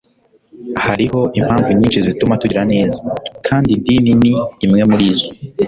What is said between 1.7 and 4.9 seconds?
nyinshi zituma tugira neza, kandi idini ni imwe